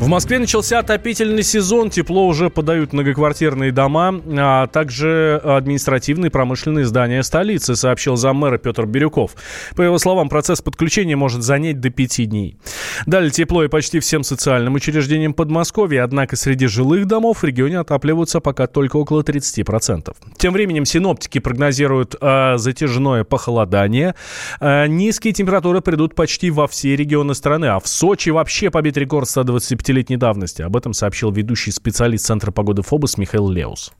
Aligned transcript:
В 0.00 0.08
Москве 0.08 0.40
начался 0.40 0.80
отопительный 0.80 1.44
сезон. 1.44 1.88
Тепло 1.88 2.26
уже 2.26 2.50
подают 2.50 2.92
многоквартирные 2.92 3.70
дома, 3.70 4.20
а 4.36 4.66
также 4.66 5.40
административные 5.42 6.30
промышленные 6.30 6.84
здания 6.84 7.22
столицы, 7.22 7.76
сообщил 7.76 8.16
заммэра 8.16 8.58
Петр 8.58 8.86
Бирюков. 8.86 9.36
По 9.76 9.82
его 9.82 9.96
словам, 9.98 10.28
процесс 10.28 10.60
подключения 10.60 11.14
может 11.16 11.42
занять 11.42 11.80
до 11.80 11.90
пяти 11.90 12.26
дней. 12.26 12.58
Дали 13.06 13.30
тепло 13.30 13.64
и 13.64 13.68
почти 13.68 14.00
всем 14.00 14.24
социальным 14.24 14.74
учреждениям 14.74 15.32
Подмосковья, 15.32 16.02
однако 16.02 16.36
среди 16.36 16.66
жилых 16.66 17.06
домов 17.06 17.38
в 17.38 17.44
регионе 17.44 17.78
отапливаются 17.78 18.40
пока 18.40 18.66
только 18.66 18.96
около 18.96 19.22
30%. 19.22 20.14
Тем 20.36 20.52
временем 20.52 20.84
синоптики 20.84 21.38
прогнозируют 21.38 22.16
э, 22.20 22.54
затяжное 22.56 23.22
похолодание. 23.22 24.16
Э, 24.60 24.86
низкие 24.86 25.32
температуры 25.32 25.80
придут 25.80 26.14
почти 26.14 26.50
во 26.50 26.66
все 26.66 26.96
регионы 26.96 27.34
страны, 27.34 27.66
а 27.66 27.78
в 27.78 27.86
Сочи 27.86 28.30
вообще 28.30 28.70
побит 28.70 28.96
рекорд 28.96 29.28
125 29.28 29.83
летней 29.92 30.16
давности. 30.16 30.62
Об 30.62 30.76
этом 30.76 30.92
сообщил 30.92 31.30
ведущий 31.30 31.70
специалист 31.70 32.26
Центра 32.26 32.50
погоды 32.50 32.82
ФОБОС 32.82 33.18
Михаил 33.18 33.50
Леус. 33.50 33.92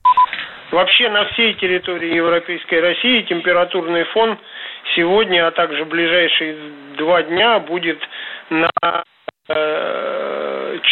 Вообще 0.71 1.09
на 1.09 1.25
всей 1.27 1.55
территории 1.55 2.15
Европейской 2.15 2.81
России 2.81 3.23
температурный 3.23 4.05
фон 4.13 4.39
сегодня, 4.97 5.47
а 5.47 5.51
также 5.53 5.85
ближайшие 5.85 6.57
два 6.97 7.23
дня 7.23 7.61
будет 7.61 7.99
на 8.51 8.71
4-5 9.49 10.83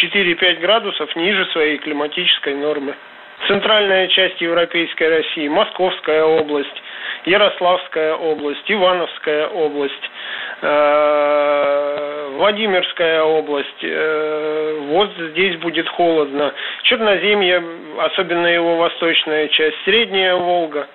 э, 0.41 0.59
градусов 0.61 1.15
ниже 1.15 1.45
своей 1.51 1.77
климатической 1.79 2.55
нормы. 2.55 2.95
Центральная 3.47 4.07
часть 4.07 4.39
Европейской 4.41 5.09
России, 5.09 5.47
Московская 5.47 6.23
область, 6.23 6.81
Ярославская 7.25 8.15
область, 8.15 8.71
Ивановская 8.71 9.47
область, 9.47 10.09
э, 10.61 12.29
Владимирская 12.37 13.21
область, 13.23 13.83
э, 13.83 14.79
вот 14.87 15.09
здесь 15.31 15.57
будет 15.57 15.89
холодно. 15.89 16.53
Черноземье, 16.83 17.63
особенно 17.99 18.47
его 18.47 18.77
восточная 18.77 19.49
часть, 19.49 19.77
Средняя 19.83 20.35
Волга, 20.35 20.87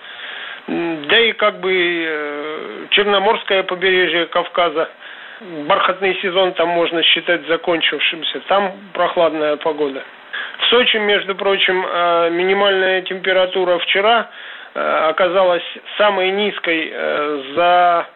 да 0.67 1.19
и 1.21 1.33
как 1.33 1.61
бы 1.61 1.73
э, 1.73 2.87
Черноморское 2.91 3.63
побережье 3.63 4.27
Кавказа. 4.27 4.89
Бархатный 5.41 6.19
сезон 6.21 6.53
там 6.55 6.69
можно 6.69 7.03
считать 7.03 7.47
закончившимся. 7.47 8.41
Там 8.49 8.73
прохладная 8.93 9.57
погода. 9.57 10.03
В 10.59 10.65
Сочи, 10.71 10.97
между 10.99 11.35
прочим, 11.35 11.81
минимальная 12.37 13.03
температура 13.03 13.79
вчера– 13.79 14.31
Э, 14.79 15.09
оказалась 15.09 15.63
самой 15.97 16.31
низкой 16.31 16.91
э, 16.93 17.43
за 17.55 18.07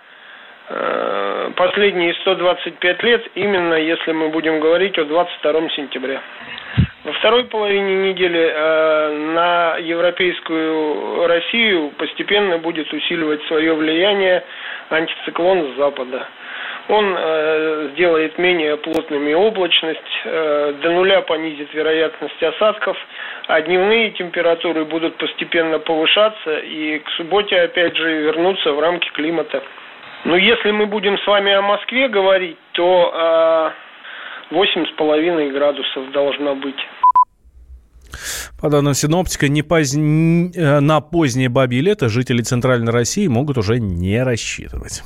э, 0.69 1.50
последние 1.56 2.15
125 2.15 3.03
лет, 3.03 3.27
именно 3.34 3.75
если 3.75 4.12
мы 4.12 4.28
будем 4.28 4.61
говорить 4.61 4.97
о 4.98 5.05
22 5.05 5.70
сентября. 5.70 6.20
Во 7.05 7.12
второй 7.15 7.45
половине 7.45 8.11
недели 8.11 9.34
на 9.34 9.77
европейскую 9.78 11.27
Россию 11.27 11.91
постепенно 11.98 12.59
будет 12.59 12.93
усиливать 12.93 13.43
свое 13.47 13.75
влияние 13.75 14.45
антициклон 14.89 15.73
с 15.73 15.78
запада 15.78 16.28
он 16.88 17.16
э, 17.16 17.91
сделает 17.92 18.38
менее 18.38 18.77
плотными 18.77 19.33
облачность, 19.33 20.00
э, 20.25 20.75
до 20.83 20.91
нуля 20.91 21.22
понизит 21.22 21.72
вероятность 21.75 22.42
осадков, 22.42 22.97
а 23.47 23.61
дневные 23.62 24.11
температуры 24.12 24.84
будут 24.84 25.16
постепенно 25.16 25.78
повышаться 25.78 26.58
и 26.58 26.98
к 26.98 27.08
субботе 27.16 27.56
опять 27.60 27.97
же 27.97 28.22
вернуться 28.22 28.72
в 28.72 28.80
рамки 28.80 29.08
климата. 29.12 29.62
Но 30.25 30.36
если 30.36 30.70
мы 30.70 30.86
будем 30.86 31.19
с 31.19 31.27
вами 31.27 31.53
о 31.53 31.62
Москве 31.62 32.08
говорить, 32.08 32.58
то 32.72 33.72
э, 34.50 34.55
8,5 34.55 35.53
градусов 35.53 36.12
должно 36.12 36.55
быть. 36.55 36.78
По 38.60 38.70
данным 38.70 38.94
синоптика, 38.94 39.48
не 39.48 39.62
поз... 39.62 39.94
Э, 39.94 40.80
на 40.80 41.00
позднее 41.00 41.48
бабье 41.48 41.80
лето 41.80 42.09
жители 42.09 42.43
Центральной 42.43 42.93
России 42.93 43.26
могут 43.26 43.59
уже 43.59 43.81
не 43.81 44.22
рассчитывать. 44.22 45.03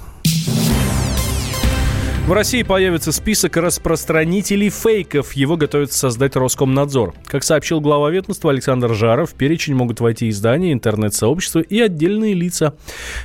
В 2.26 2.32
России 2.32 2.64
появится 2.64 3.12
список 3.12 3.56
распространителей 3.56 4.68
фейков. 4.68 5.34
Его 5.34 5.56
готовится 5.56 5.96
создать 5.96 6.34
Роскомнадзор. 6.34 7.14
Как 7.26 7.44
сообщил 7.44 7.80
глава 7.80 8.10
ведомства 8.10 8.50
Александр 8.50 8.94
Жаров, 8.94 9.30
в 9.30 9.34
перечень 9.34 9.76
могут 9.76 10.00
войти 10.00 10.28
издания, 10.28 10.72
интернет-сообщества 10.72 11.60
и 11.60 11.78
отдельные 11.78 12.34
лица. 12.34 12.74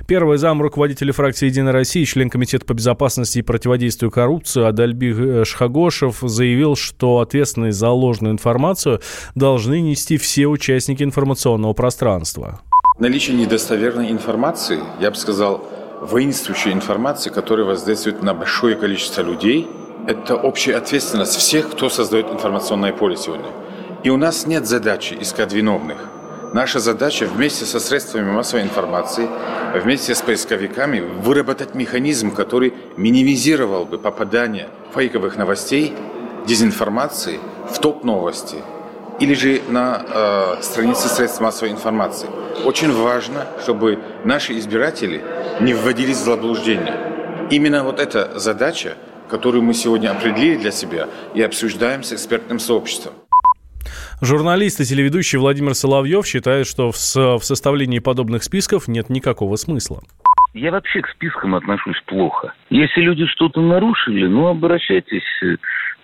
Первый 0.06 0.38
зам 0.38 0.62
руководителя 0.62 1.14
фракции 1.14 1.48
«Единая 1.48 1.74
Россия», 1.74 2.06
член 2.06 2.30
Комитета 2.30 2.64
по 2.64 2.76
безопасности 2.76 3.40
и 3.40 3.42
противодействию 3.42 4.12
коррупции 4.12 4.64
Адальби 4.64 5.46
Шхагошев 5.46 6.20
заявил, 6.22 6.76
что 6.76 7.22
ответственность 7.22 7.80
за 7.80 7.90
ложную 7.90 8.34
информацию 8.34 9.02
должны 9.34 9.82
нести 9.82 10.18
все 10.18 10.46
участники 10.46 11.02
информационного 11.02 11.74
пространства. 11.74 12.62
Наличие 13.00 13.36
недостоверной 13.36 14.12
информации, 14.12 14.80
я 15.00 15.10
бы 15.10 15.18
сказал, 15.18 15.66
воинствующей 16.02 16.74
информации, 16.74 17.30
которая 17.30 17.66
воздействует 17.66 18.24
на 18.24 18.34
большое 18.34 18.76
количество 18.76 19.22
людей, 19.22 19.70
это 20.08 20.36
общая 20.36 20.76
ответственность 20.76 21.36
всех, 21.36 21.70
кто 21.70 21.90
создает 21.90 22.32
информационное 22.32 22.92
поле 22.92 23.16
сегодня. 23.16 23.46
И 24.04 24.10
у 24.10 24.18
нас 24.18 24.48
нет 24.48 24.66
задачи 24.66 25.16
искать 25.20 25.54
виновных. 25.54 25.98
Наша 26.54 26.80
задача 26.80 27.28
вместе 27.28 27.66
со 27.66 27.80
средствами 27.80 28.30
массовой 28.30 28.64
информации, 28.64 29.30
вместе 29.76 30.16
с 30.16 30.22
поисковиками 30.22 31.00
выработать 31.00 31.76
механизм, 31.76 32.32
который 32.32 32.74
минимизировал 32.98 33.86
бы 33.86 34.00
попадание 34.00 34.68
фейковых 34.94 35.38
новостей, 35.38 35.94
дезинформации 36.48 37.40
в 37.70 37.78
топ-новости– 37.80 38.58
или 39.22 39.36
же 39.36 39.62
на 39.70 40.04
э, 40.04 40.64
странице 40.64 41.08
средств 41.08 41.40
массовой 41.42 41.72
информации. 41.72 42.28
Очень 42.66 42.92
важно, 42.92 43.46
чтобы 43.62 44.00
наши 44.26 44.58
избиратели 44.58 45.24
не 45.62 45.74
вводились 45.74 46.18
в 46.18 46.26
заблуждение. 46.26 46.96
Именно 47.52 47.84
вот 47.84 48.00
эта 48.00 48.40
задача, 48.40 48.96
которую 49.30 49.64
мы 49.64 49.74
сегодня 49.74 50.10
определили 50.10 50.58
для 50.58 50.72
себя 50.72 51.08
и 51.36 51.42
обсуждаем 51.42 52.04
с 52.04 52.14
экспертным 52.14 52.60
сообществом. 52.60 53.14
Журналист 54.22 54.80
и 54.82 54.86
телеведущий 54.86 55.38
Владимир 55.38 55.74
Соловьев 55.74 56.26
считает, 56.26 56.68
что 56.68 56.92
в, 56.92 56.96
в 56.96 57.44
составлении 57.44 58.00
подобных 58.00 58.44
списков 58.44 58.88
нет 58.88 59.10
никакого 59.10 59.56
смысла. 59.56 60.02
Я 60.54 60.72
вообще 60.72 61.02
к 61.02 61.08
спискам 61.10 61.56
отношусь 61.56 62.02
плохо. 62.06 62.54
Если 62.70 63.02
люди 63.02 63.26
что-то 63.28 63.62
нарушили, 63.62 64.28
ну, 64.28 64.48
обращайтесь. 64.48 65.24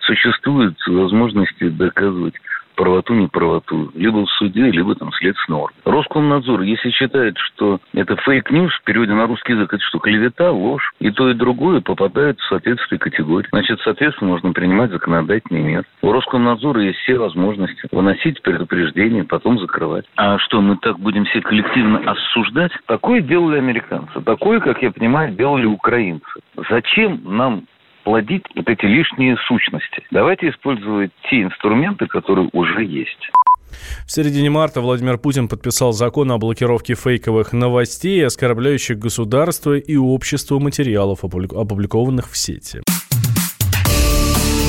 Существуют 0.00 0.78
возможности 0.86 1.68
доказывать 1.68 2.34
правоту, 2.78 3.12
неправоту, 3.14 3.90
либо 3.94 4.24
в 4.24 4.30
суде, 4.30 4.70
либо 4.70 4.94
там 4.94 5.12
следственный 5.12 5.58
орган. 5.58 5.76
Роскомнадзор, 5.84 6.60
если 6.60 6.90
считает, 6.90 7.36
что 7.36 7.80
это 7.92 8.14
fake 8.16 8.41
news, 8.41 8.72
в 8.72 8.84
переводе 8.84 9.12
на 9.12 9.26
русский 9.26 9.52
язык, 9.54 9.74
это 9.74 9.82
что, 9.82 9.98
клевета, 9.98 10.52
ложь, 10.52 10.92
и 11.00 11.10
то, 11.10 11.28
и 11.28 11.34
другое 11.34 11.80
попадает 11.80 12.38
в 12.38 12.48
соответствующие 12.48 13.00
категории. 13.00 13.48
Значит, 13.50 13.80
соответственно, 13.82 14.30
можно 14.30 14.52
принимать 14.52 14.92
законодательные 14.92 15.62
меры. 15.62 15.84
У 16.02 16.12
Роскомнадзора 16.12 16.82
есть 16.82 17.00
все 17.00 17.18
возможности 17.18 17.88
выносить 17.90 18.40
предупреждение, 18.42 19.24
потом 19.24 19.58
закрывать. 19.58 20.04
А 20.16 20.38
что, 20.38 20.60
мы 20.60 20.76
так 20.76 21.00
будем 21.00 21.24
все 21.24 21.40
коллективно 21.40 21.98
осуждать? 22.08 22.70
Такое 22.86 23.20
делали 23.22 23.58
американцы. 23.58 24.20
Такое, 24.20 24.60
как 24.60 24.80
я 24.82 24.92
понимаю, 24.92 25.34
делали 25.34 25.66
украинцы. 25.66 26.40
Зачем 26.70 27.22
нам 27.24 27.64
плодить 28.08 28.44
вот 28.56 28.66
эти 28.66 28.86
лишние 28.86 29.36
сущности. 29.46 30.02
Давайте 30.10 30.48
использовать 30.48 31.10
те 31.28 31.42
инструменты, 31.42 32.06
которые 32.06 32.48
уже 32.54 32.82
есть. 32.82 33.30
В 34.06 34.10
середине 34.10 34.48
марта 34.48 34.80
Владимир 34.80 35.18
Путин 35.18 35.46
подписал 35.46 35.92
закон 35.92 36.32
о 36.32 36.38
блокировке 36.38 36.94
фейковых 36.94 37.52
новостей, 37.52 38.24
оскорбляющих 38.24 38.98
государство 38.98 39.76
и 39.76 39.96
общество 39.96 40.58
материалов, 40.58 41.22
опубликованных 41.22 42.30
в 42.30 42.36
сети. 42.38 42.80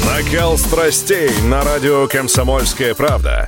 Накал 0.05 0.57
страстей 0.57 1.29
на 1.49 1.63
радио 1.63 2.07
«Комсомольская 2.07 2.93
правда». 2.93 3.47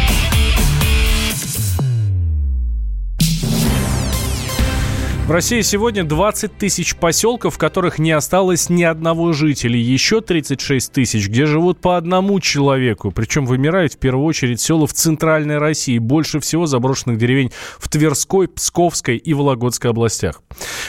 В 5.31 5.33
России 5.33 5.61
сегодня 5.61 6.03
20 6.03 6.57
тысяч 6.57 6.93
поселков, 6.93 7.55
в 7.55 7.57
которых 7.57 7.99
не 7.99 8.11
осталось 8.11 8.69
ни 8.69 8.83
одного 8.83 9.31
жителя. 9.31 9.77
Еще 9.77 10.19
36 10.19 10.91
тысяч, 10.91 11.29
где 11.29 11.45
живут 11.45 11.79
по 11.79 11.95
одному 11.95 12.41
человеку. 12.41 13.11
Причем 13.11 13.45
вымирают 13.45 13.93
в 13.93 13.97
первую 13.97 14.25
очередь 14.25 14.59
села 14.59 14.87
в 14.87 14.91
центральной 14.91 15.57
России. 15.57 15.99
Больше 15.99 16.41
всего 16.41 16.65
заброшенных 16.65 17.17
деревень 17.17 17.49
в 17.79 17.87
Тверской, 17.87 18.49
Псковской 18.49 19.15
и 19.15 19.33
Вологодской 19.33 19.91
областях. 19.91 20.43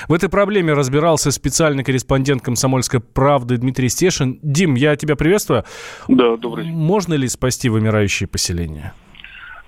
В 0.08 0.12
этой 0.12 0.28
проблеме 0.28 0.72
разбирался 0.72 1.30
специальный 1.30 1.84
корреспондент 1.84 2.42
«Комсомольской 2.42 2.98
правды» 2.98 3.58
Дмитрий 3.58 3.90
Стешин. 3.90 4.40
Дим, 4.42 4.74
я 4.74 4.96
тебя 4.96 5.14
приветствую. 5.14 5.62
Да, 6.08 6.36
добрый 6.36 6.64
день. 6.64 6.74
Можно 6.74 7.14
ли 7.14 7.28
спасти 7.28 7.68
вымирающие 7.68 8.26
поселения? 8.26 8.92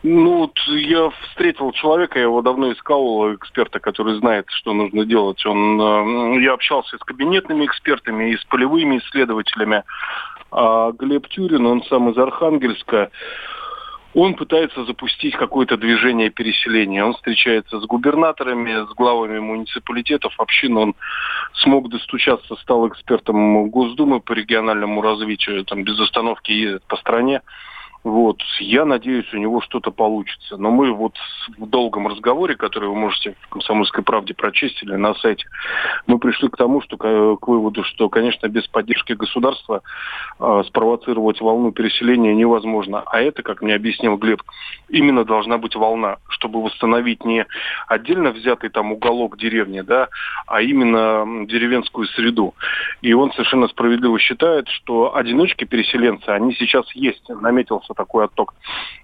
Ну, 0.06 0.52
я 0.66 1.08
встретил 1.08 1.72
человека, 1.72 2.18
я 2.18 2.24
его 2.24 2.42
давно 2.42 2.70
искал, 2.74 3.34
эксперта, 3.34 3.80
который 3.80 4.18
знает, 4.18 4.44
что 4.50 4.74
нужно 4.74 5.06
делать. 5.06 5.44
Он, 5.46 5.80
э, 5.80 6.42
я 6.42 6.52
общался 6.52 6.98
с 6.98 7.00
кабинетными 7.00 7.64
экспертами, 7.64 8.32
и 8.32 8.36
с 8.36 8.44
полевыми 8.44 8.98
исследователями. 8.98 9.82
А 10.50 10.92
Глеб 10.92 11.26
Тюрин, 11.28 11.64
он 11.64 11.82
сам 11.84 12.10
из 12.10 12.18
Архангельска, 12.18 13.10
он 14.12 14.34
пытается 14.34 14.84
запустить 14.84 15.36
какое-то 15.36 15.78
движение 15.78 16.28
переселения. 16.28 17.02
Он 17.02 17.14
встречается 17.14 17.80
с 17.80 17.86
губернаторами, 17.86 18.84
с 18.84 18.94
главами 18.94 19.38
муниципалитетов, 19.38 20.38
общин. 20.38 20.76
Он 20.76 20.94
смог 21.54 21.88
достучаться, 21.88 22.56
стал 22.56 22.88
экспертом 22.88 23.70
Госдумы 23.70 24.20
по 24.20 24.34
региональному 24.34 25.00
развитию, 25.00 25.64
там 25.64 25.82
без 25.82 25.98
остановки 25.98 26.52
ездит 26.52 26.82
по 26.88 26.96
стране. 26.96 27.40
Вот, 28.04 28.42
я 28.60 28.84
надеюсь, 28.84 29.32
у 29.32 29.38
него 29.38 29.62
что-то 29.62 29.90
получится. 29.90 30.58
Но 30.58 30.70
мы 30.70 30.92
вот 30.92 31.14
в 31.56 31.66
долгом 31.66 32.06
разговоре, 32.06 32.54
который 32.54 32.90
вы 32.90 32.94
можете 32.94 33.34
в 33.40 33.48
«Комсомольской 33.48 34.04
правде» 34.04 34.34
прочесть 34.34 34.82
или 34.82 34.94
на 34.94 35.14
сайте, 35.14 35.46
мы 36.06 36.18
пришли 36.18 36.50
к 36.50 36.56
тому, 36.56 36.82
что 36.82 36.98
к 36.98 37.48
выводу, 37.48 37.82
что, 37.82 38.10
конечно, 38.10 38.46
без 38.46 38.66
поддержки 38.68 39.14
государства 39.14 39.80
э, 40.38 40.62
спровоцировать 40.66 41.40
волну 41.40 41.72
переселения 41.72 42.34
невозможно. 42.34 43.02
А 43.06 43.22
это, 43.22 43.42
как 43.42 43.62
мне 43.62 43.74
объяснил 43.74 44.18
Глеб, 44.18 44.42
именно 44.90 45.24
должна 45.24 45.56
быть 45.56 45.74
волна, 45.74 46.18
чтобы 46.28 46.62
восстановить 46.62 47.24
не 47.24 47.46
отдельно 47.88 48.32
взятый 48.32 48.68
там 48.68 48.92
уголок 48.92 49.38
деревни, 49.38 49.80
да, 49.80 50.08
а 50.46 50.60
именно 50.60 51.46
деревенскую 51.46 52.06
среду. 52.08 52.52
И 53.00 53.14
он 53.14 53.32
совершенно 53.32 53.66
справедливо 53.68 54.18
считает, 54.18 54.68
что 54.68 55.16
одиночки-переселенцы, 55.16 56.28
они 56.28 56.52
сейчас 56.54 56.84
есть, 56.94 57.26
наметился 57.30 57.93
такой 57.94 58.26
отток, 58.26 58.54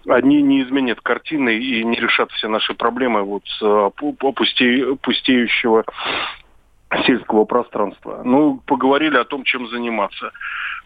они 0.08 0.42
не 0.42 0.62
изменят 0.62 1.00
картины 1.00 1.58
и 1.58 1.84
не 1.84 1.96
решат 1.96 2.30
все 2.32 2.48
наши 2.48 2.74
проблемы 2.74 3.22
вот 3.22 3.42
с 3.46 3.62
э, 3.62 3.90
пусте, 4.34 4.96
пустеющего 5.02 5.84
сельского 7.06 7.44
пространства. 7.44 8.22
Ну, 8.24 8.60
поговорили 8.66 9.16
о 9.16 9.24
том, 9.24 9.44
чем 9.44 9.68
заниматься 9.68 10.32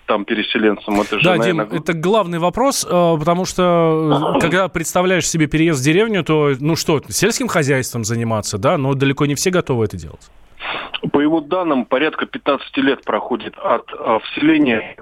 там 0.07 0.25
переселенцам. 0.25 1.01
Это 1.01 1.19
же, 1.19 1.25
да, 1.25 1.37
наверное... 1.37 1.67
Дим, 1.67 1.79
это 1.79 1.95
главный 1.95 2.39
вопрос, 2.39 2.87
э, 2.89 3.17
потому 3.19 3.47
что 3.47 4.35
э, 4.37 4.41
когда 4.41 4.69
представляешь 4.69 5.29
себе 5.29 5.47
переезд 5.47 5.81
в 5.81 5.85
деревню, 5.85 6.23
то, 6.23 6.53
ну 6.61 6.77
что, 6.77 7.01
сельским 7.09 7.49
хозяйством 7.49 8.05
заниматься, 8.05 8.59
да, 8.59 8.77
но 8.77 8.95
далеко 8.95 9.25
не 9.27 9.35
все 9.35 9.51
готовы 9.51 9.87
это 9.87 9.97
делать. 9.97 10.31
По 11.13 11.21
его 11.21 11.41
данным, 11.41 11.85
порядка 11.85 12.27
15 12.27 12.77
лет 12.79 13.05
проходит 13.05 13.55
от 13.59 13.87
вселения 14.25 14.95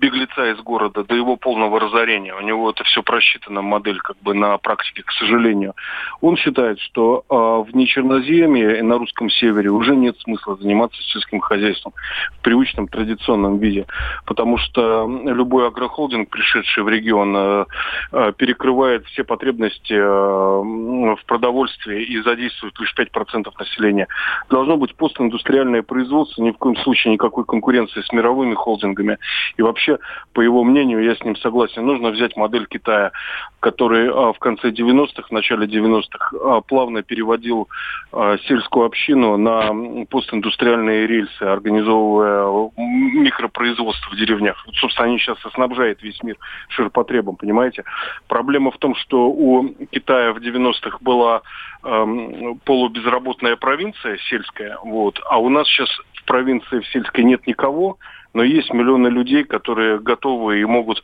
беглеца 0.00 0.50
из 0.50 0.60
города 0.60 1.04
до 1.04 1.14
его 1.14 1.36
полного 1.36 1.78
разорения. 1.78 2.34
У 2.34 2.40
него 2.40 2.70
это 2.70 2.84
все 2.84 3.02
просчитано, 3.02 3.60
модель 3.60 4.00
как 4.00 4.16
бы 4.22 4.34
на 4.34 4.56
практике, 4.58 5.02
к 5.02 5.12
сожалению. 5.12 5.74
Он 6.20 6.36
считает, 6.36 6.80
что 6.80 7.24
э, 7.28 7.34
в 7.34 7.76
Нечерноземье 7.76 8.78
и 8.78 8.82
на 8.82 8.98
русском 8.98 9.28
севере 9.28 9.70
уже 9.70 9.94
нет 9.94 10.18
смысла 10.20 10.56
заниматься 10.56 11.00
сельским 11.02 11.40
хозяйством 11.40 11.92
в 12.38 12.42
привычном 12.42 12.88
традиционном 12.88 13.58
виде, 13.58 13.86
потому 14.24 14.56
что 14.56 15.06
любой 15.24 15.68
агрохолдинг, 15.68 16.30
пришедший 16.30 16.82
в 16.82 16.88
регион, 16.88 17.36
э, 17.36 17.64
э, 18.12 18.32
перекрывает 18.36 19.04
все 19.06 19.24
потребности 19.24 19.92
э, 19.92 20.00
в 20.00 21.24
продовольствии 21.26 22.02
и 22.02 22.22
задействует 22.22 22.78
лишь 22.80 22.94
5% 22.98 23.50
населения. 23.58 24.08
Должно 24.48 24.78
быть 24.78 24.94
постиндустриальное 24.94 25.82
производство, 25.82 26.42
ни 26.42 26.52
в 26.52 26.56
коем 26.56 26.76
случае 26.76 27.12
никакой 27.12 27.44
конкуренции 27.44 28.00
с 28.00 28.12
мировыми 28.12 28.54
холдингами. 28.54 29.18
И 29.56 29.62
вообще 29.62 29.89
вообще, 29.90 29.98
по 30.32 30.40
его 30.40 30.64
мнению, 30.64 31.02
я 31.02 31.14
с 31.14 31.24
ним 31.24 31.36
согласен, 31.36 31.84
нужно 31.84 32.10
взять 32.10 32.36
модель 32.36 32.66
Китая, 32.66 33.12
который 33.60 34.08
а, 34.08 34.32
в 34.32 34.38
конце 34.38 34.70
90-х, 34.70 35.28
в 35.28 35.30
начале 35.32 35.66
90-х 35.66 36.36
а, 36.42 36.60
плавно 36.60 37.02
переводил 37.02 37.68
а, 38.12 38.36
сельскую 38.38 38.86
общину 38.86 39.36
на 39.36 40.04
постиндустриальные 40.06 41.06
рельсы, 41.06 41.42
организовывая 41.42 42.70
микропроизводство 42.76 44.10
в 44.10 44.16
деревнях. 44.16 44.64
Собственно, 44.74 45.08
они 45.08 45.18
сейчас 45.18 45.38
и 45.44 45.50
снабжают 45.54 46.02
весь 46.02 46.22
мир 46.22 46.36
ширпотребом, 46.68 47.36
понимаете? 47.36 47.84
Проблема 48.28 48.70
в 48.70 48.78
том, 48.78 48.94
что 48.94 49.28
у 49.28 49.68
Китая 49.90 50.32
в 50.32 50.38
90-х 50.38 50.98
была 51.00 51.42
эм, 51.84 52.60
полубезработная 52.64 53.56
провинция 53.56 54.18
сельская, 54.28 54.78
вот, 54.84 55.20
а 55.28 55.38
у 55.38 55.48
нас 55.48 55.66
сейчас 55.68 55.88
в 56.14 56.24
провинции 56.24 56.80
в 56.80 56.86
сельской 56.88 57.24
нет 57.24 57.46
никого, 57.46 57.98
но 58.32 58.42
есть 58.42 58.72
миллионы 58.72 59.08
людей, 59.08 59.44
которые 59.44 59.98
готовы 59.98 60.60
и 60.60 60.64
могут, 60.64 61.02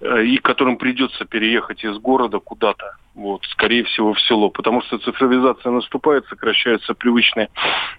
э, 0.00 0.24
и 0.24 0.38
которым 0.38 0.76
придется 0.76 1.24
переехать 1.24 1.84
из 1.84 1.98
города 1.98 2.38
куда-то, 2.38 2.96
вот, 3.14 3.44
скорее 3.46 3.84
всего, 3.84 4.12
в 4.12 4.20
село, 4.20 4.50
потому 4.50 4.82
что 4.82 4.98
цифровизация 4.98 5.72
наступает, 5.72 6.26
сокращаются 6.26 6.94
привычные 6.94 7.48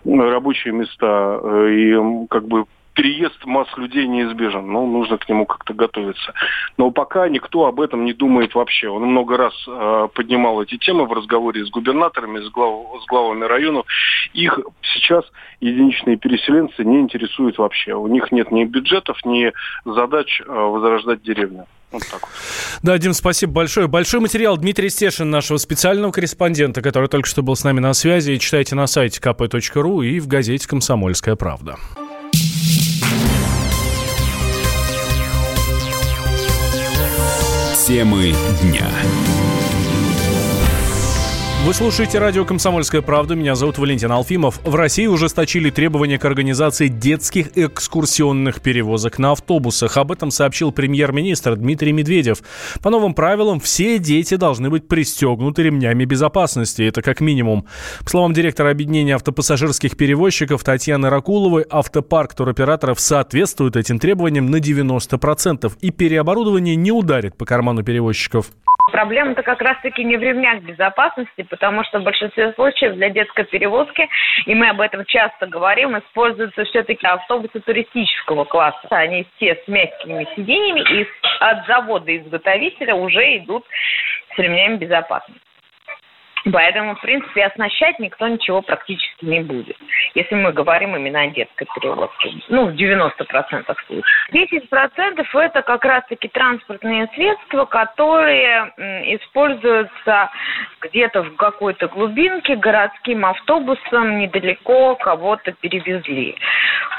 рабочие 0.05 0.73
места, 0.73 1.39
э, 1.41 1.71
и 1.71 2.27
как 2.29 2.47
бы 2.47 2.65
переезд 2.99 3.45
масс 3.45 3.69
людей 3.77 4.07
неизбежен, 4.07 4.69
но 4.69 4.85
нужно 4.85 5.17
к 5.17 5.29
нему 5.29 5.45
как-то 5.45 5.73
готовиться. 5.73 6.33
Но 6.77 6.91
пока 6.91 7.29
никто 7.29 7.65
об 7.65 7.79
этом 7.79 8.03
не 8.03 8.11
думает 8.11 8.55
вообще. 8.55 8.89
Он 8.89 9.03
много 9.03 9.37
раз 9.37 9.53
э, 9.67 10.07
поднимал 10.13 10.61
эти 10.61 10.77
темы 10.77 11.05
в 11.05 11.13
разговоре 11.13 11.65
с 11.65 11.69
губернаторами, 11.69 12.41
с, 12.41 12.49
глав, 12.51 13.01
с 13.01 13.05
главами 13.07 13.45
районов. 13.45 13.85
Их 14.33 14.59
сейчас 14.81 15.23
единичные 15.61 16.17
переселенцы 16.17 16.83
не 16.83 16.99
интересуют 16.99 17.57
вообще. 17.57 17.93
У 17.93 18.07
них 18.07 18.33
нет 18.33 18.51
ни 18.51 18.65
бюджетов, 18.65 19.17
ни 19.23 19.53
задач 19.85 20.41
э, 20.41 20.51
возрождать 20.51 21.21
деревню. 21.21 21.67
Вот 21.93 22.03
так. 22.11 22.21
Да, 22.83 22.97
Дим, 22.97 23.13
спасибо 23.13 23.53
большое. 23.53 23.87
Большой 23.87 24.19
материал 24.19 24.57
Дмитрий 24.57 24.89
Стешин, 24.89 25.29
нашего 25.29 25.55
специального 25.55 26.11
корреспондента, 26.11 26.81
который 26.81 27.07
только 27.07 27.29
что 27.29 27.43
был 27.43 27.55
с 27.55 27.65
nami 27.65 27.79
на 27.79 27.93
связи. 27.93 28.35
Читайте 28.39 28.75
на 28.75 28.87
сайте 28.87 29.21
kp.ru 29.21 30.05
и 30.05 30.19
в 30.19 30.27
газете 30.27 30.67
«Комсомольская 30.67 31.37
правда». 31.37 31.77
Темы 37.89 38.35
дня. 38.61 38.87
Вы 41.65 41.73
слушаете 41.73 42.19
радио 42.19 42.45
«Комсомольская 42.45 43.01
правда». 43.01 43.35
Меня 43.35 43.53
зовут 43.53 43.77
Валентин 43.77 44.13
Алфимов. 44.13 44.61
В 44.63 44.75
России 44.75 45.07
ужесточили 45.07 45.69
требования 45.69 46.17
к 46.17 46.23
организации 46.23 46.87
детских 46.87 47.57
экскурсионных 47.57 48.61
перевозок 48.61 49.19
на 49.19 49.33
автобусах. 49.33 49.97
Об 49.97 50.13
этом 50.13 50.31
сообщил 50.31 50.71
премьер-министр 50.71 51.57
Дмитрий 51.57 51.91
Медведев. 51.91 52.43
По 52.81 52.89
новым 52.89 53.13
правилам, 53.13 53.59
все 53.59 53.99
дети 53.99 54.35
должны 54.35 54.69
быть 54.69 54.87
пристегнуты 54.87 55.63
ремнями 55.63 56.05
безопасности. 56.05 56.83
Это 56.83 57.01
как 57.01 57.19
минимум. 57.19 57.65
По 58.05 58.09
словам 58.09 58.31
директора 58.31 58.71
объединения 58.71 59.15
автопассажирских 59.15 59.97
перевозчиков 59.97 60.63
Татьяны 60.63 61.09
Ракуловой, 61.09 61.65
автопарк 61.69 62.35
туроператоров 62.35 63.01
соответствует 63.01 63.75
этим 63.75 63.99
требованиям 63.99 64.49
на 64.49 64.61
90%. 64.61 65.73
И 65.81 65.91
переоборудование 65.91 66.77
не 66.77 66.93
ударит 66.93 67.35
по 67.35 67.43
карману 67.43 67.83
перевозчиков. 67.83 68.49
Проблема-то 68.91 69.43
как 69.43 69.61
раз-таки 69.61 70.03
не 70.03 70.17
в 70.17 70.21
ремнях 70.21 70.61
безопасности, 70.61 71.43
потому 71.43 71.83
что 71.83 71.99
в 71.99 72.03
большинстве 72.03 72.53
случаев 72.53 72.95
для 72.95 73.09
детской 73.09 73.45
перевозки, 73.45 74.07
и 74.45 74.55
мы 74.55 74.69
об 74.69 74.81
этом 74.81 75.05
часто 75.05 75.47
говорим, 75.47 75.97
используются 75.97 76.65
все-таки 76.65 77.05
автобусы 77.05 77.59
туристического 77.59 78.45
класса. 78.45 78.87
Они 78.89 79.25
все 79.35 79.55
с 79.55 79.67
мягкими 79.67 80.27
сиденьями 80.35 80.81
и 80.81 81.07
от 81.39 81.65
завода-изготовителя 81.67 82.95
уже 82.95 83.37
идут 83.37 83.65
с 84.35 84.39
ремнями 84.39 84.77
безопасности. 84.77 85.48
Поэтому, 86.51 86.95
в 86.95 87.01
принципе, 87.01 87.45
оснащать 87.45 87.99
никто 87.99 88.27
ничего 88.27 88.61
практически 88.61 89.25
не 89.25 89.41
будет, 89.41 89.77
если 90.15 90.35
мы 90.35 90.51
говорим 90.53 90.95
именно 90.95 91.21
о 91.21 91.27
детской 91.27 91.67
перевозке. 91.75 92.31
Ну, 92.49 92.67
в 92.67 92.75
90% 92.75 93.75
случаев. 93.87 94.05
10% 94.31 95.39
это 95.39 95.61
как 95.61 95.85
раз-таки 95.85 96.27
транспортные 96.29 97.07
средства, 97.15 97.65
которые 97.65 98.73
используются 99.15 100.29
где-то 100.81 101.23
в 101.23 101.35
какой-то 101.35 101.87
глубинке 101.87 102.55
городским 102.55 103.25
автобусом 103.25 104.19
недалеко 104.19 104.95
кого-то 104.95 105.51
перевезли. 105.53 106.35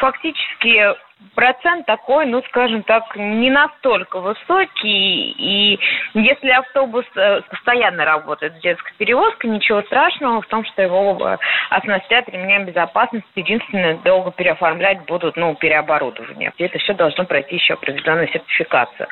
Фактически 0.00 0.94
процент 1.34 1.86
такой, 1.86 2.26
ну, 2.26 2.42
скажем 2.48 2.82
так, 2.82 3.16
не 3.16 3.50
настолько 3.50 4.20
высокий. 4.20 5.30
И 5.32 5.78
если 6.14 6.50
автобус 6.50 7.04
э, 7.16 7.40
постоянно 7.42 8.04
работает 8.04 8.54
с 8.56 8.60
детской 8.60 8.92
перевозкой, 8.98 9.50
ничего 9.50 9.82
страшного 9.82 10.42
в 10.42 10.46
том, 10.46 10.64
что 10.64 10.82
его 10.82 11.18
э, 11.20 11.38
оснастят 11.70 12.28
ремнем 12.28 12.64
безопасности. 12.64 13.26
Единственное, 13.36 13.96
долго 13.98 14.32
переоформлять 14.32 15.04
будут, 15.06 15.36
ну, 15.36 15.54
переоборудование. 15.54 16.52
Это 16.58 16.78
все 16.78 16.94
должно 16.94 17.24
пройти 17.24 17.56
еще 17.56 17.74
определенную 17.74 18.28
сертификацию. 18.28 19.08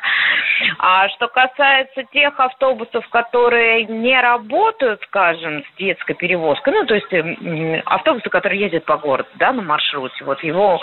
А 0.77 1.07
что 1.09 1.27
касается 1.27 2.03
тех 2.11 2.39
автобусов, 2.39 3.07
которые 3.09 3.85
не 3.85 4.19
работают, 4.19 5.01
скажем, 5.03 5.63
с 5.63 5.77
детской 5.77 6.13
перевозкой, 6.13 6.73
ну, 6.73 6.85
то 6.85 6.95
есть 6.95 7.83
автобусы, 7.85 8.29
которые 8.29 8.61
ездят 8.61 8.85
по 8.85 8.97
городу, 8.97 9.29
да, 9.35 9.51
на 9.51 9.61
маршруте, 9.61 10.23
вот 10.25 10.43
его 10.43 10.79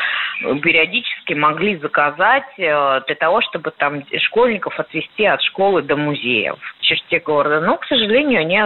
периодически 0.62 1.15
практически 1.16 1.34
могли 1.34 1.78
заказать 1.78 2.44
э, 2.58 3.00
для 3.06 3.14
того, 3.18 3.40
чтобы 3.42 3.72
там 3.76 4.02
школьников 4.28 4.78
отвезти 4.78 5.24
от 5.24 5.42
школы 5.42 5.82
до 5.82 5.96
музеев 5.96 6.56
в 6.78 6.82
черте 6.82 7.20
города. 7.20 7.60
Но, 7.60 7.76
к 7.78 7.84
сожалению, 7.86 8.40
они, 8.40 8.60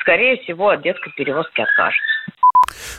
скорее 0.00 0.38
всего, 0.42 0.70
от 0.70 0.82
детской 0.82 1.12
перевозки 1.16 1.60
откажутся. 1.60 2.04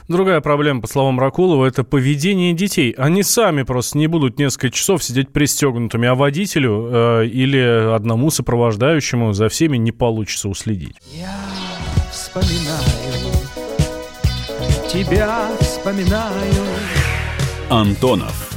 Другая 0.08 0.40
проблема, 0.42 0.82
по 0.82 0.88
словам 0.88 1.20
Ракулова, 1.20 1.66
это 1.66 1.84
поведение 1.84 2.54
детей. 2.54 2.96
Они 2.98 3.22
сами 3.22 3.64
просто 3.64 3.98
не 3.98 4.08
будут 4.08 4.40
несколько 4.40 4.72
часов 4.72 5.04
сидеть 5.04 5.34
пристегнутыми, 5.34 6.08
а 6.08 6.16
водителю 6.16 6.90
э, 6.90 7.26
или 7.26 7.94
одному 7.94 8.30
сопровождающему 8.30 9.34
за 9.34 9.50
всеми 9.50 9.78
не 9.78 9.92
получится 9.92 10.48
уследить. 10.48 10.96
Я 11.12 11.36
вспоминаю, 12.12 12.84
тебя 14.90 15.50
вспоминаю. 15.60 16.64
Антонов. 17.70 18.57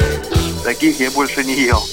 Таких 0.71 1.01
я 1.01 1.11
больше 1.11 1.43
не 1.43 1.53
ел. 1.65 1.83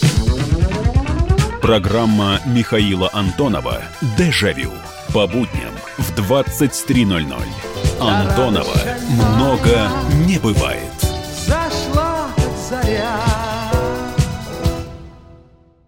Программа 1.61 2.41
Михаила 2.47 3.11
Антонова 3.13 3.83
«Дежавю». 4.17 4.71
По 5.13 5.27
будням 5.27 5.75
в 5.99 6.13
23.00. 6.13 7.43
Антонова 8.01 8.79
много 9.35 9.91
не 10.29 10.39
бывает. 10.39 10.93
Зашла 11.45 12.29
заря. 12.71 13.28